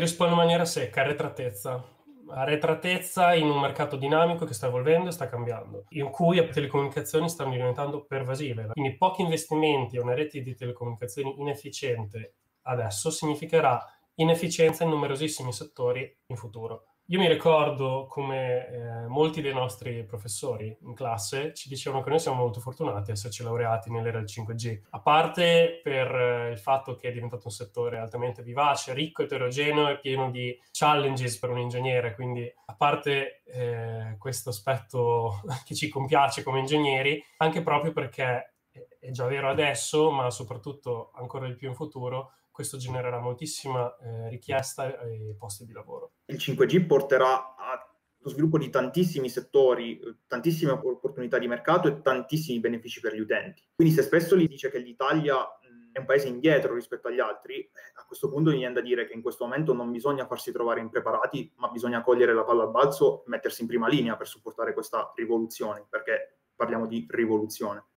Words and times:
Rispondo 0.00 0.32
in 0.32 0.38
maniera 0.38 0.64
secca, 0.64 1.02
arretratezza. 1.02 1.84
Arretratezza 2.30 3.34
in 3.34 3.50
un 3.50 3.60
mercato 3.60 3.96
dinamico 3.96 4.46
che 4.46 4.54
sta 4.54 4.68
evolvendo 4.68 5.10
e 5.10 5.12
sta 5.12 5.28
cambiando, 5.28 5.84
in 5.90 6.08
cui 6.08 6.36
le 6.36 6.48
telecomunicazioni 6.48 7.28
stanno 7.28 7.50
diventando 7.50 8.06
pervasive. 8.06 8.68
Quindi 8.72 8.96
pochi 8.96 9.20
investimenti 9.20 9.96
e 9.96 10.00
una 10.00 10.14
rete 10.14 10.40
di 10.40 10.54
telecomunicazioni 10.54 11.38
inefficiente 11.38 12.36
adesso 12.62 13.10
significherà 13.10 13.78
inefficienza 14.14 14.84
in 14.84 14.90
numerosissimi 14.90 15.52
settori 15.52 16.18
in 16.28 16.36
futuro. 16.36 16.86
Io 17.10 17.18
mi 17.18 17.26
ricordo 17.26 18.06
come 18.08 18.68
eh, 18.68 19.06
molti 19.08 19.40
dei 19.40 19.52
nostri 19.52 20.04
professori 20.04 20.76
in 20.82 20.94
classe 20.94 21.52
ci 21.54 21.68
dicevano 21.68 22.04
che 22.04 22.10
noi 22.10 22.20
siamo 22.20 22.36
molto 22.36 22.60
fortunati 22.60 23.10
a 23.10 23.14
esserci 23.14 23.42
laureati 23.42 23.90
nell'era 23.90 24.18
del 24.18 24.28
5G, 24.28 24.82
a 24.90 25.00
parte 25.00 25.80
per 25.82 26.14
eh, 26.14 26.50
il 26.52 26.58
fatto 26.58 26.94
che 26.94 27.08
è 27.08 27.12
diventato 27.12 27.46
un 27.46 27.50
settore 27.50 27.98
altamente 27.98 28.44
vivace, 28.44 28.94
ricco, 28.94 29.24
eterogeneo 29.24 29.88
e 29.88 29.98
pieno 29.98 30.30
di 30.30 30.56
challenges 30.70 31.36
per 31.40 31.50
un 31.50 31.58
ingegnere, 31.58 32.14
quindi 32.14 32.48
a 32.66 32.74
parte 32.76 33.42
eh, 33.44 34.14
questo 34.16 34.50
aspetto 34.50 35.40
che 35.66 35.74
ci 35.74 35.88
compiace 35.88 36.44
come 36.44 36.60
ingegneri, 36.60 37.20
anche 37.38 37.60
proprio 37.62 37.90
perché 37.90 38.52
è 38.98 39.10
già 39.10 39.26
vero 39.26 39.48
adesso, 39.48 40.10
ma 40.10 40.30
soprattutto 40.30 41.10
ancora 41.14 41.46
di 41.46 41.54
più 41.54 41.68
in 41.68 41.74
futuro, 41.74 42.32
questo 42.50 42.76
genererà 42.76 43.20
moltissima 43.20 43.96
eh, 43.96 44.28
richiesta 44.28 45.00
e 45.00 45.34
posti 45.38 45.64
di 45.64 45.72
lavoro. 45.72 46.12
Il 46.26 46.36
5G 46.36 46.86
porterà 46.86 47.54
allo 47.56 48.28
sviluppo 48.28 48.58
di 48.58 48.68
tantissimi 48.68 49.28
settori, 49.28 49.98
tantissime 50.26 50.72
opportunità 50.72 51.38
di 51.38 51.48
mercato 51.48 51.88
e 51.88 52.00
tantissimi 52.02 52.60
benefici 52.60 53.00
per 53.00 53.14
gli 53.14 53.20
utenti. 53.20 53.62
Quindi 53.74 53.94
se 53.94 54.02
spesso 54.02 54.36
gli 54.36 54.46
dice 54.46 54.70
che 54.70 54.78
l'Italia 54.78 55.58
è 55.92 55.98
un 55.98 56.04
paese 56.04 56.28
indietro 56.28 56.74
rispetto 56.74 57.08
agli 57.08 57.18
altri, 57.18 57.54
eh, 57.60 57.70
a 57.94 58.04
questo 58.06 58.28
punto 58.28 58.50
viene 58.50 58.72
da 58.72 58.80
dire 58.80 59.06
che 59.06 59.12
in 59.12 59.22
questo 59.22 59.44
momento 59.44 59.72
non 59.72 59.90
bisogna 59.90 60.26
farsi 60.26 60.52
trovare 60.52 60.80
impreparati, 60.80 61.52
ma 61.56 61.68
bisogna 61.68 62.02
cogliere 62.02 62.34
la 62.34 62.44
palla 62.44 62.64
al 62.64 62.70
balzo 62.70 63.24
e 63.24 63.28
mettersi 63.28 63.62
in 63.62 63.68
prima 63.68 63.88
linea 63.88 64.16
per 64.16 64.28
supportare 64.28 64.72
questa 64.72 65.12
rivoluzione, 65.16 65.86
perché 65.88 66.40
parliamo 66.54 66.86
di 66.86 67.06
rivoluzione. 67.08 67.84